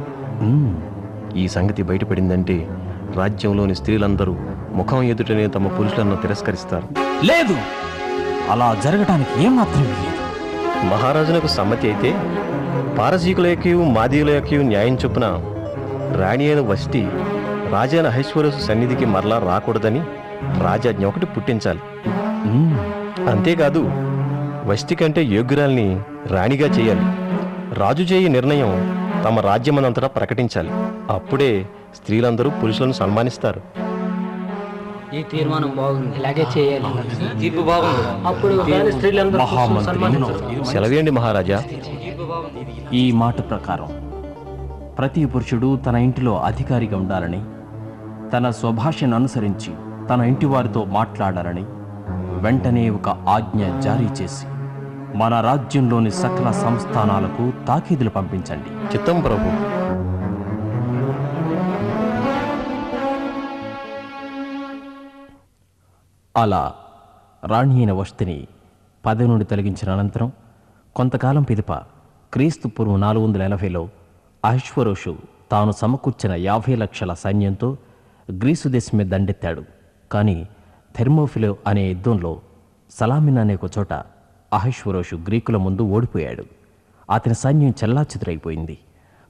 ఈ 1.40 1.48
సంగతి 1.48 1.82
బయటపడిందంటే 1.82 2.68
రాజ్యంలోని 3.16 3.74
స్త్రీలందరూ 3.74 4.36
ముఖం 4.72 5.02
ఎదుటనే 5.02 5.46
తమ 5.46 5.68
పురుషులను 5.68 6.16
తిరస్కరిస్తారు. 6.16 6.86
లేదు! 7.24 7.56
అలా 8.50 8.76
జరగటానికి 8.84 9.44
ఏమాత్రం 9.44 9.82
లేదు 9.82 10.19
మహారాజునకు 10.84 11.46
సమ్మతి 11.46 11.86
అయితే 11.90 12.10
పారసీకులకి 12.98 13.70
యొక్క 14.34 14.54
న్యాయం 14.54 14.98
చొప్పున 15.04 15.26
రాణి 16.20 16.46
అయిన 16.46 16.60
వస్తి 16.60 17.08
రాజైన 17.70 18.06
అహేశ్వరసు 18.06 18.60
సన్నిధికి 18.66 19.06
మరలా 19.06 19.38
రాకూడదని 19.38 20.02
రాజాజ్ఞ 20.64 21.06
ఒకటి 21.06 21.26
పుట్టించాలి. 21.26 21.80
అంతేకాదు 23.30 23.90
వస్తి 24.66 24.94
కంటే 24.94 25.24
యోగ్యురాల్ని 25.24 26.00
రాణిగా 26.26 26.66
చేయాలి. 26.66 27.04
రాజు 27.80 28.02
చేయి 28.02 28.28
నిర్ణయం 28.28 28.72
తమ 29.24 29.40
రాజ్యమనంతటా 29.40 30.06
ప్రకటించాలి. 30.06 30.70
అప్పుడే 31.10 31.66
స్త్రీలందరూ 31.94 32.50
పురుషులను 32.50 32.92
సన్మానిస్తారు. 32.92 33.79
ఈ 35.14 35.22
తీర్మానం 35.22 35.72
బాగుంది. 35.76 36.16
ఇలాగే 36.16 36.46
చేయాలి. 36.58 37.40
తీర్పు 37.40 37.62
బాగుంది. 37.62 38.26
అప్పుడు 38.26 38.90
స్త్రీలందరూ. 38.90 40.64
సెలవేయండి 40.64 41.10
మహారాజా. 41.10 41.62
ఈ 42.92 43.12
మాట 43.12 43.50
ప్రకారం 43.50 43.88
ప్రతి 44.98 45.26
పురుషుడు 45.26 45.76
తన 45.86 45.96
ఇంటిలో 45.96 46.40
అధికారిగా 46.40 46.96
ఉండాలని 46.96 47.44
తన 48.30 48.50
స్వభాషను 48.50 49.14
అనుసరించి 49.14 49.74
తన 50.10 50.20
ఇంటి 50.20 50.46
వారితో 50.46 50.84
మాట్లాడాలని 50.84 51.64
వెంటనే 52.42 52.90
ఒక 52.90 53.08
ఆజ్ఞ 53.08 53.80
జారీ 53.80 54.22
చేసి 54.22 54.46
మన 55.18 55.40
రాజ్యంలోని 55.40 56.10
సకల 56.10 56.50
సంస్థానాలకు 56.50 57.66
తాకీదులు 57.66 58.10
పంపించండి. 58.10 58.96
చిత్తం 58.96 59.20
ప్రభు. 59.20 59.80
అలా 66.40 66.74
రాణి 67.46 67.74
అయిన 67.74 67.92
వస్తిని 67.92 68.46
పదవి 69.06 69.28
నుండి 69.28 69.44
తొలగించిన 69.44 69.92
అనంతరం 69.92 70.32
కొంతకాలం 70.96 71.42
పిదప 71.42 71.72
క్రీస్తు 72.32 72.68
పూర్వం 72.68 73.00
నాలుగు 73.00 73.24
వందల 73.24 73.42
ఎనభైలో 73.42 73.88
అశ్వరోషు 74.44 75.16
తాను 75.52 75.72
సమకూర్చిన 75.72 76.32
యాభై 76.32 76.74
లక్షల 76.74 77.14
సైన్యంతో 77.14 77.76
గ్రీసు 78.30 78.68
దేశం 78.68 78.98
మీద 78.98 79.06
దండెత్తాడు. 79.06 79.64
కానీ 80.12 80.48
థెర్మోఫిలో 80.96 81.56
అనే 81.66 81.88
యుద్ధంలో 81.88 82.40
సలామిన్ 82.90 83.38
అనే 83.38 83.54
ఒక 83.54 83.70
చోట 83.78 83.92
అహశ్వరోషు 84.52 85.16
గ్రీకుల 85.16 85.56
ముందు 85.56 85.82
ఓడిపోయాడు. 85.82 86.44
అతని 87.10 87.34
సైన్యం 87.34 87.70
చెల్లాచెదురైపోయింది 87.70 88.78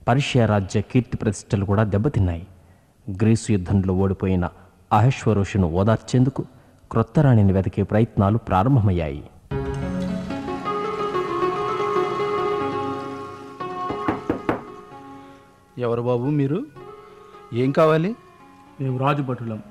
పర్షియా 0.08 0.46
రాజ్య 0.46 0.80
కీర్తి 0.80 1.16
ప్రతిష్టలు 1.16 1.64
కూడా 1.64 1.84
దెబ్బతిన్నాయి. 1.84 2.46
గ్రీసు 3.10 3.52
యుద్ధంలో 3.52 3.94
ఓడిపోయిన 3.94 4.48
అహశ్వరోషును 4.92 5.66
ఓదార్చేందుకు 5.72 6.44
క్రొత్త 6.90 7.20
రాణిని 7.20 7.52
వెతికే 7.52 7.82
ప్రయత్నాలు 7.82 8.38
ప్రారంభమయ్యాయి. 8.38 9.22
ఎవరు 15.78 16.02
బాబు 16.02 16.22
మీరు? 16.22 16.66
ఏం 17.52 17.72
కావాలి? 17.72 18.16
మేము 18.80 18.98
రాజుభటులం. 18.98 19.62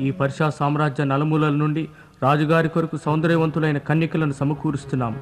ఈ 0.00 0.10
పర్షా 0.10 0.50
సామ్రాజ్య 0.50 1.04
నలుమూలల 1.04 1.52
నుండి 1.52 1.88
రాజుగారి 2.22 2.68
కొరకు 2.68 2.96
సౌందర్యవంతులైన 2.96 3.78
కన్యకలను 3.78 4.32
సమకూరుస్తున్నాం. 4.32 5.20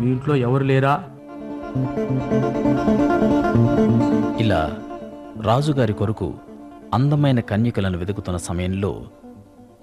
మీ 0.00 0.10
ఇంట్లో 0.10 0.36
ఎవరు 0.36 0.64
లేరా? 0.64 1.08
ఇలా 4.38 4.78
రాజుగారి 5.42 5.92
కొరకు 5.92 6.34
అందమైన 6.94 7.40
కన్యకలను 7.40 7.98
వెతుకుతున్న 7.98 8.36
సమయంలో 8.36 9.04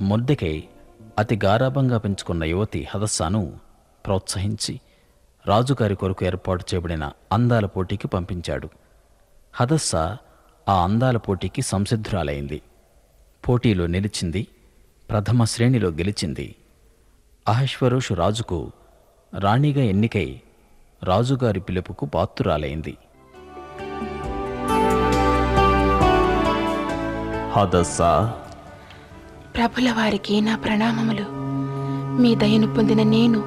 మొద్దెకై 0.01 0.63
అతి 1.19 1.39
గారాభంగా 1.45 1.97
పెంచుకున్న 1.97 2.43
యువతి 2.43 2.87
హదస్సాను 2.95 3.59
ప్రోత్సహించి 4.05 4.79
రాజుగారి 5.47 5.95
కొరకు 5.95 6.25
ఏర్పాటు 6.25 6.65
చేయబడిన 6.73 7.11
అందాల 7.31 7.65
పోటీకి 7.65 8.07
పంపించాడు. 8.07 8.69
హదస్స 9.53 9.95
ఆ 10.69 10.83
అందాల 10.83 11.17
పోటీకి 11.17 11.61
సంసిద్ధురాలైంది. 11.61 12.61
పోటీలో 13.49 13.87
నిలిచింది 13.87 14.47
ప్రథమ 15.09 15.43
శ్రేణిలో 15.43 15.89
గెలిచింది. 15.89 16.55
అహశ్వరోషు 17.47 18.13
రాజుకు 18.13 18.71
రాణిగా 19.39 19.81
ఎన్నికై 19.81 20.41
రాజుగారి 21.03 21.59
పిలుపుకు 21.59 22.05
పాత్రురాలైంది. 22.05 22.97
హదస్సా 27.51 28.39
ప్రభుల 29.57 29.91
వారికి 29.91 30.41
నా 30.41 30.55
ప్రణామములు. 30.55 31.25
మీ 32.21 32.35
దయను 32.35 32.75
పొందిన 32.75 33.03
నేను 33.03 33.39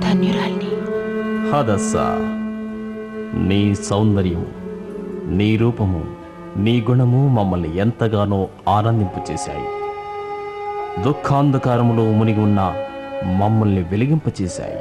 ధన్యురాల్ని. 0.00 0.68
హదస్సా. 1.50 2.18
నీ 3.34 3.74
సౌందర్యం 3.74 4.46
నీ 5.26 5.56
రూపము 5.56 6.04
నీ 6.56 6.80
గుణము 6.80 7.28
మమ్మల్ని 7.28 7.76
ఎంతగానో 7.76 8.48
ఆనందింపు 8.68 9.32
చేశాయి. 9.32 9.64
దుఃఖాంధకారములో 11.02 12.10
మునిగి 12.10 12.40
ఉన్న 12.40 12.74
మమ్మల్ని 13.36 13.82
వెలిగింపచేశాయి 13.82 14.76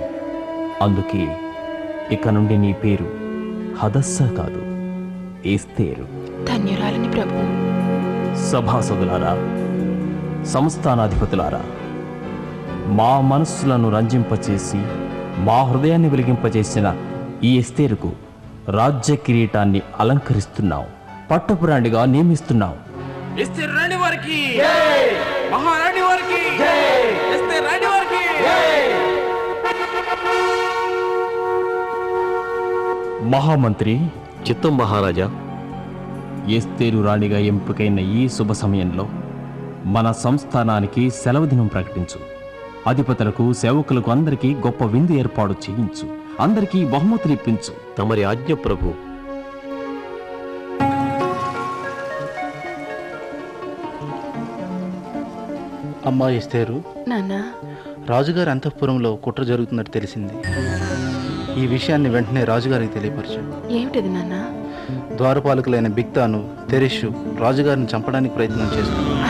అందుకే 0.82 1.38
ఇక 2.12 2.28
నుండి 2.28 2.58
నీ 2.58 2.74
పేరు 2.74 3.06
హదస్సా 3.78 4.28
కాదు 4.28 4.62
ఏస్తేరు. 5.48 6.04
ధన్యురాలని 6.46 7.12
ప్రభు. 7.12 7.68
సభాసదులారా 8.52 9.57
సంస్థానాధిపతులారా 10.54 11.62
మా 12.88 13.22
మనస్సులను 13.22 13.90
రంజింపచేసి 13.90 14.80
మా 15.38 15.64
హృదయాన్ని 15.64 16.10
వెలిగింపచేసిన 16.10 16.88
ఈ 17.44 17.58
ఎస్తేరుకు 17.58 18.10
రాజ్య 18.70 19.16
కిరీటాన్ని 19.16 19.82
అలంకరిస్తున్నాం 20.00 20.86
పట్టపురాణిగా 21.32 22.06
నియమిస్తున్నాం. 22.06 22.74
ఇస్తే 23.42 23.66
రాణి 23.66 23.96
వారికి! 23.96 24.38
మహారాణి 25.52 26.02
వారికి! 26.02 26.42
ఇస్తే 27.36 27.60
రాణి 27.60 27.86
వారికి! 27.86 28.24
మహామంత్రి 33.30 33.94
చిత్తం 34.50 34.78
మహారాజా 34.78 35.28
ఎస్తేరు 36.50 37.04
రాణిగా 37.04 37.38
ఎంపికైన 37.38 38.00
ఈ 38.00 38.30
శుభ 38.30 38.52
సమయంలో 38.52 39.06
మన 39.88 40.12
సంస్థానానికి 40.12 41.10
సెలవు 41.10 41.46
దినం 41.46 41.68
ప్రకటించు. 41.68 42.20
అధిపతులకు 42.88 43.54
సేవకులకు 43.54 44.12
అందరికీ 44.12 44.54
గొప్ప 44.54 44.84
విందు 44.84 45.12
ఏర్పాటు 45.12 45.52
చేయించు. 45.52 46.16
అందరికీ 46.40 46.86
బహుమతులు 46.86 47.34
ఇప్పించు. 47.34 47.96
తమరి 47.98 48.24
ఆజ్ఞ 48.24 48.54
ప్రభు. 48.54 48.94
అమ్మా 56.06 56.30
ఇస్తేరు 56.30 56.84
నాన్నా. 57.08 57.52
రాజుగారి 58.10 58.50
అంతఃపురంలో 58.50 59.16
కుట్ర 59.16 59.44
జరుగుతున్నట్టు 59.44 59.92
తెలిసింది. 59.92 60.34
ఈ 61.64 61.68
విషయాన్ని 61.68 62.10
వెంటనే 62.10 62.44
రాజుగారికి 62.44 62.94
తెలియపరచు. 62.94 63.72
ఏమిటిది 63.72 64.10
నాన్నా? 64.10 64.46
ద్వారపాలకులైన 65.16 65.88
బిక్తాను 65.88 66.50
తెరిషు 66.70 67.14
రాజుగారిని 67.40 67.88
చంపడానికి 67.96 68.36
ప్రయత్నం 68.36 68.66
చేస్తున్నారు. 68.78 69.27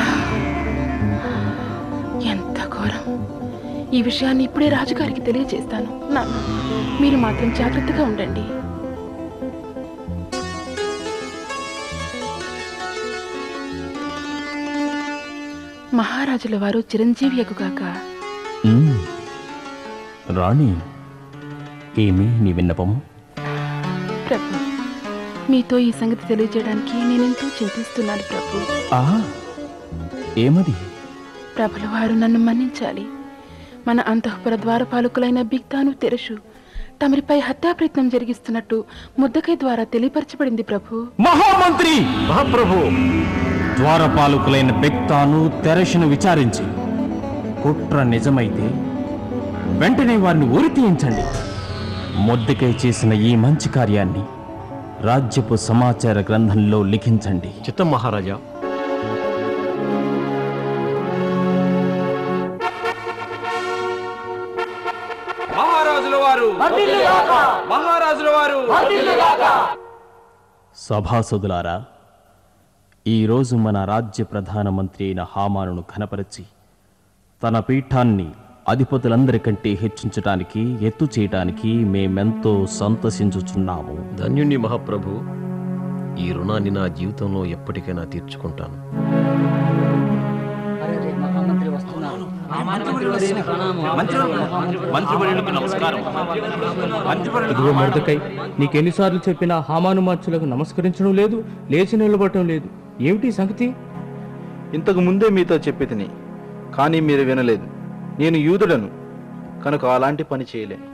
ఈ 3.98 4.02
విషయాన్ని 4.02 4.44
ఇప్పుడే 4.44 4.70
రాజుగారికి 4.70 5.22
తెలియజేస్తాను. 5.22 6.10
నాన్న 6.12 6.34
మీరు 7.02 7.18
మాత్రం 7.18 7.54
జాగ్రత్తగా 7.54 8.04
ఉండండి. 8.04 8.44
మహారాజుల 15.96 16.58
వారు 16.58 16.80
చిరంజీవి 16.80 17.42
ఎగుగాక. 17.42 17.82
రాణి 20.32 20.76
ఏమి 22.02 22.42
నీ 22.44 22.54
విన్నపము 22.54 23.02
ప్రభు 24.30 24.58
మీతో 25.52 25.78
ఈ 25.78 25.92
సంగతి 25.92 26.28
తెలియజేయడానికి 26.28 26.98
నేనెంతో 26.98 27.48
చింతిస్తున్నాను 27.48 28.22
ప్రభు. 28.22 28.58
ఏమది? 30.40 30.76
ప్రభుల 31.58 31.86
వారు 31.88 32.14
నన్ను 32.14 32.40
మన్నించాలి. 32.40 33.06
మన 33.88 34.02
అంతఃపుర 34.08 34.56
ద్వారపాలకులైన 34.56 35.42
బిక్తాను 35.42 35.94
తెరషు 35.94 36.36
తమరిపై 37.02 37.40
హత్యా 37.40 37.72
ప్రయత్నం 37.74 38.10
జరిగిస్తున్నట్టు 38.10 38.86
ముద్దకై 39.20 39.56
ద్వారా 39.56 39.84
తెలియపరచబడింది 39.84 40.64
ప్రభు. 40.64 41.08
మహామంత్రి! 41.20 41.94
మహాప్రభు! 42.30 42.80
ద్వారపాలకులైన 43.76 44.72
బెక్తాను 44.72 45.52
తెరషును 45.64 46.08
విచారించి 46.08 46.66
కుట్ర 47.64 48.04
నిజమైతే 48.04 48.66
వెంటనే 49.80 50.18
వారిని 50.18 50.50
ఉరి 50.50 50.70
తీయించండి. 50.70 51.26
మొద్దుకై 52.18 52.76
చేసిన 52.86 53.14
ఈ 53.14 53.36
మంచి 53.36 53.70
కార్యాన్ని 53.70 54.24
రాజ్యపు 55.02 55.56
సమాచార 55.56 56.20
గ్రంథంలో 56.20 56.84
లిఖించండి. 56.84 57.48
చిత్తం 57.48 57.92
మహారాజా 57.92 58.38
వారు 66.38 67.70
మహారాజుల 67.70 68.30
వారు. 68.30 68.58
సభాసదులారా 70.76 71.86
ఈరోజు 73.08 73.56
మన 73.56 73.86
రాజ్య 73.86 74.24
ప్రధానమంత్రి 74.24 75.06
అయిన 75.06 75.26
హామానును 75.36 75.82
ఘనపరిచి 75.82 76.46
తన 77.44 77.60
పీఠాన్ని 77.60 78.30
అధిపతులందరికంటే 78.70 79.70
హెచ్చించటానికి 79.70 80.78
ఎత్తు 80.86 81.08
చేయటానికి 81.20 81.68
మేమెంతో 81.68 82.66
సంతసించుచున్నాము. 82.66 84.16
ధన్యుణ్ణి 84.18 84.58
మహాప్రభు. 84.58 85.10
ఈ 86.22 86.32
రుణాన్ని 86.32 86.70
నా 86.70 86.88
జీవితంలో 86.88 87.46
ఎప్పటికైనా 87.46 88.04
తీర్చుకుంటాను. 88.04 88.78
మంత్రివర్యులకు 94.94 95.52
నమస్కారం. 95.58 96.00
ఇదిగో 97.52 97.72
మొదకై 97.72 98.18
నీకెన్నిసార్లు 98.60 99.20
చెప్పినా 99.30 99.60
హామాను 99.70 100.02
మార్చులకు 100.02 100.46
నమస్కరించడం 100.46 101.16
లేదు 101.16 101.44
లేచి 101.72 101.98
నిలబడటం 101.98 102.48
లేదు. 102.48 102.70
ఏమిటి 103.02 103.32
సంగతి? 103.32 103.68
ఇంతకు 104.74 105.00
ముందే 105.00 105.30
మీతో 105.30 105.56
చెప్పి 105.56 105.86
తిని 105.86 106.08
కానీ 106.78 107.00
మీరు 107.00 107.22
వినలేదు. 107.22 107.68
నేను 108.20 108.38
యూదుడను 108.38 108.90
కనుక 109.66 109.86
అలాంటి 109.86 110.24
పని 110.24 110.46
చేయలేను. 110.56 110.86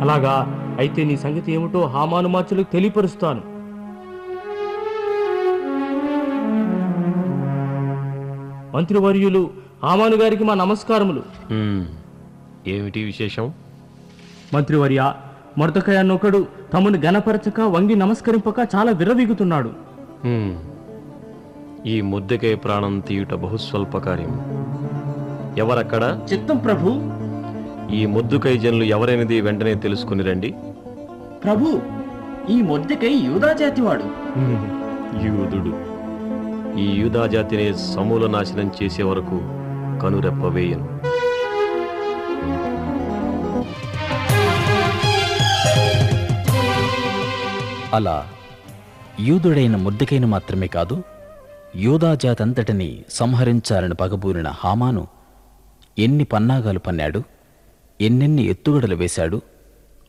అలాగా? 0.00 0.34
అయితే 0.78 1.04
నీ 1.04 1.16
సంగతి 1.16 1.52
ఏమిటో 1.52 1.80
హామాను 1.86 2.28
మార్చులకు 2.28 2.72
తెలియపరుస్తాను. 2.72 3.54
మంత్రివర్యులు 8.76 9.63
హామాను 9.84 10.16
గారికి 10.16 10.44
మా 10.44 10.54
నమస్కారములు. 10.54 11.22
ఏమిటి 12.66 13.04
విశేషం? 13.04 13.52
మంత్రివర్య 14.54 15.14
మొరతకాయ 15.58 15.96
అన్నొకడు 15.96 16.46
తమను 16.72 16.98
గణపరచక 16.98 17.60
వంగి 17.60 17.96
నమస్కరింపక 17.96 18.54
చాలా 18.74 18.92
విర్రవీగుతున్నాడు. 18.92 19.68
హ్మ్. 20.24 20.58
ఈ 21.86 22.00
ముద్దకే 22.00 22.54
ప్రాణం 22.54 23.00
తీయుట 23.00 23.34
బహుస్వల్ప 23.34 23.98
కార్యం 23.98 24.40
ఎవరక్కడ? 25.58 26.20
చిత్తం 26.32 26.56
ప్రభు. 26.56 26.88
ఈ 27.94 28.06
ముద్దుకై 28.06 28.58
జనులు 28.58 28.84
ఎవరైనది 28.84 29.40
వెంటనే 29.40 29.74
తెలుసుకుని 29.74 30.22
రండి. 30.22 30.54
ప్రభు 31.44 31.80
ఈ 32.50 32.62
మొద్దకై 32.62 33.12
యూదా 33.12 33.52
జాతివాడు. 33.52 34.04
యూదుడు. 35.26 35.94
ఈ 36.78 37.00
యూదా 37.00 37.26
జాతిని 37.26 37.78
సమూల 37.78 38.30
నాశనం 38.30 38.70
చేసే 38.82 39.02
వరకు 39.02 39.63
కనురెప్పవేయను 39.98 40.86
అలా 47.92 48.16
యూదుడైన 49.20 49.76
ముద్దకైన 49.76 50.24
మాత్రమే 50.24 50.66
కాదు 50.66 51.02
యూదాజాతంతటిని 51.76 53.04
సంహరించాలని 53.10 53.94
పగబూరిన 53.94 54.48
హామాను 54.48 55.06
ఎన్ని 55.98 56.24
పన్నాగాలు 56.24 56.78
పన్నాడు 56.78 57.22
ఎన్నెన్ని 58.00 58.42
ఎత్తుగడలు 58.44 58.94
వేశాడు 58.94 59.42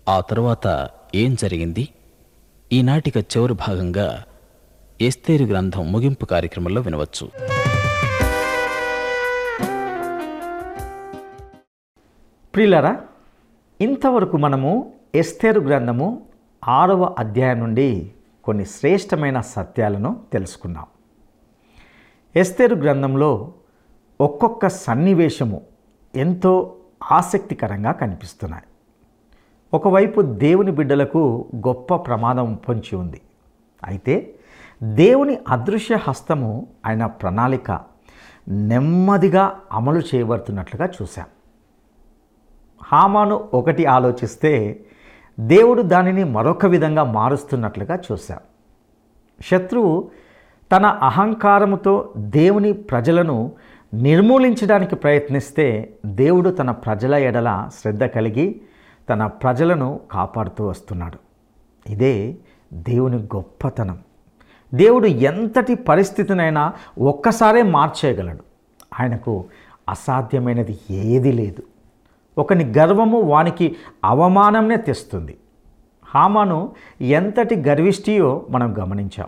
ఆ 0.10 0.20
తరువాత 0.20 0.68
ఏం 1.16 1.34
జరిగింది? 1.34 1.84
ఈనాటిక 2.72 3.18
చివరి 3.18 3.54
భాగంగా 3.54 4.24
ఎస్తేరు 5.02 5.46
గ్రంథం 5.46 5.92
ముగింపు 5.92 6.26
కార్యక్రమంలో 6.26 6.82
వినవచ్చు. 6.82 7.26
ప్రియులరా 12.56 13.02
ఇంతవరకు 13.82 14.38
మనము 14.38 14.94
ఎస్తేరు 15.16 15.62
గ్రంథము 15.62 16.22
ఆరవ 16.68 17.16
అధ్యాయం 17.20 17.60
నుండి 17.60 18.12
కొన్ని 18.44 18.66
శ్రేష్టమైన 18.66 19.40
సత్యాలను 19.40 20.22
తెలుసుకున్నాం. 20.34 20.86
ఎస్తేరు 22.36 22.76
గ్రంథంలో 22.76 23.54
ఒక్కొక్క 24.22 24.68
సన్నివేశము 24.68 25.62
ఎంతో 26.16 26.76
ఆసక్తికరంగా 27.12 27.92
కనిపిస్తున్నాయి. 27.92 28.64
ఒకవైపు 29.74 30.22
దేవుని 30.22 30.72
బిడ్డలకు 30.72 31.46
గొప్ప 31.56 31.96
ప్రమాదం 31.96 32.54
పొంచి 32.54 32.96
ఉంది. 32.96 33.22
అయితే 33.84 34.36
దేవుని 34.84 35.38
అదృశ్య 35.50 35.96
హస్తము 35.96 36.68
ఆయన 36.86 37.06
ప్రణాళిక 37.06 37.82
నెమ్మదిగా 38.48 39.60
అమలు 39.72 40.16
చేయబడుతున్నట్లుగా 40.16 40.90
చూశాం. 41.02 41.26
హామాను 42.86 43.50
ఒకటి 43.54 43.86
ఆలోచిస్తే 43.86 44.86
దేవుడు 45.40 45.82
దానిని 45.82 46.24
మరొక 46.24 46.66
విధంగా 46.66 47.04
మారుస్తున్నట్లుగా 47.04 48.00
చూశాం. 48.12 48.40
శత్రువు 49.46 50.12
తన 50.72 50.86
అహంకారముతో 50.86 52.14
దేవుని 52.18 52.74
ప్రజలను 52.74 53.52
నిర్మూలించడానికి 53.94 54.96
ప్రయత్నిస్తే 54.96 55.94
దేవుడు 56.06 56.50
తన 56.50 56.72
ప్రజల 56.72 57.16
ఎడల 57.16 57.70
శ్రద్ధ 57.82 58.04
కలిగి 58.04 58.62
తన 59.10 59.26
ప్రజలను 59.26 60.00
కాపాడుతూ 60.12 60.68
వస్తున్నాడు. 60.68 61.18
ఇదే 61.92 62.38
దేవుని 62.74 63.18
గొప్పతనం. 63.18 64.00
దేవుడు 64.74 65.08
ఎంతటి 65.08 65.76
పరిస్థితినైనా 65.76 66.74
ఒక్కసారే 67.00 67.62
మార్చేయగలడు. 67.62 68.44
ఆయనకు 69.00 69.46
అసాధ్యమైనది 69.90 70.80
ఏది 70.90 71.32
లేదు. 71.32 71.64
ఒకని 72.38 72.74
గర్వము 72.78 73.22
వానికి 73.22 73.76
అవమానంనే 74.04 74.78
తెస్తుంది. 74.78 75.38
హామాను 76.06 76.76
ఎంతటి 77.02 77.56
గర్విష్టియో 77.56 78.46
మనం 78.50 78.78
గమనించాం. 78.80 79.28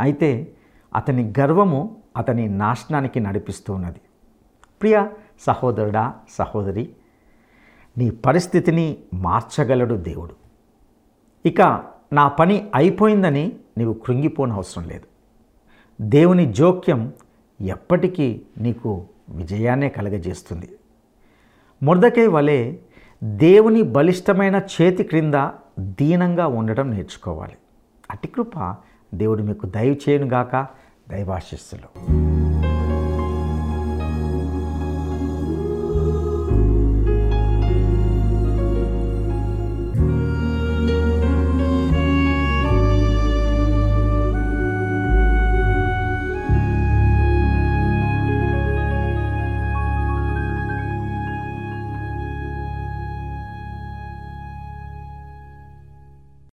అయితే 0.00 0.52
అతని 0.94 1.32
గర్వము 1.40 1.96
అతని 2.16 2.48
నాశనానికి 2.48 3.20
నడిపిస్తూ 3.20 3.74
ఉన్నది 3.74 4.00
ప్రియ 4.80 5.06
సహోదరుడా 5.40 6.14
సహోదరి 6.30 6.90
నీ 7.98 8.10
పరిస్థితిని 8.10 8.96
మార్చగలడు 9.14 9.94
దేవుడు. 9.94 10.34
ఇక 11.46 11.84
నా 12.12 12.28
పని 12.28 12.70
అయిపోయిందని 12.74 13.56
నీవు 13.78 13.92
కృంగిపోనవసరం 13.92 14.88
లేదు. 14.88 15.06
దేవుని 16.00 16.52
జోక్యం 16.52 17.12
ఎప్పటికీ 17.60 18.42
నీకు 18.58 19.06
విజయాన్నే 19.28 19.88
కలగజేస్తుంది. 19.88 20.68
మురదకై 21.82 22.26
వలె 22.26 22.74
దేవుని 23.24 23.82
బలిష్టమైన 23.82 24.56
చేతి 24.56 25.04
క్రింద 25.04 25.48
దీనంగా 25.78 26.46
ఉండడం 26.46 26.90
నేర్చుకోవాలి. 26.90 27.56
అటి 28.10 28.28
కృప 28.28 28.76
దేవుడు 29.14 29.42
మీకు 29.42 29.66
దయచేయునుగాక. 29.66 30.66
దైవాశిస్సులు. 31.10 32.35